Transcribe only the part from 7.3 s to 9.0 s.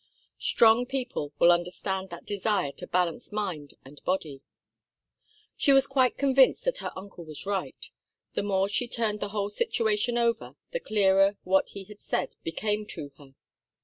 right. The more she